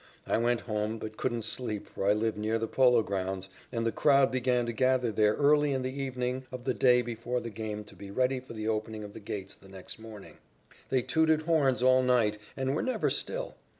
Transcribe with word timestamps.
I 0.25 0.39
went 0.39 0.61
home, 0.61 0.97
but 0.97 1.15
couldn't 1.15 1.45
sleep 1.45 1.85
for 1.85 2.07
I 2.09 2.13
live 2.13 2.35
near 2.35 2.57
the 2.57 2.67
Polo 2.67 3.03
Grounds, 3.03 3.49
and 3.71 3.85
the 3.85 3.91
crowd 3.91 4.31
began 4.31 4.65
to 4.65 4.73
gather 4.73 5.11
there 5.11 5.35
early 5.35 5.73
in 5.73 5.83
the 5.83 5.93
evening 5.93 6.43
of 6.51 6.63
the 6.63 6.73
day 6.73 7.03
before 7.03 7.39
the 7.39 7.51
game 7.51 7.83
to 7.83 7.95
be 7.95 8.09
ready 8.09 8.39
for 8.39 8.53
the 8.53 8.67
opening 8.67 9.03
of 9.03 9.13
the 9.13 9.19
gates 9.19 9.53
the 9.53 9.69
next 9.69 9.99
morning. 9.99 10.37
They 10.89 11.03
tooted 11.03 11.43
horns 11.43 11.83
all 11.83 12.01
night, 12.01 12.39
and 12.57 12.75
were 12.75 12.81
never 12.81 13.11
still. 13.11 13.53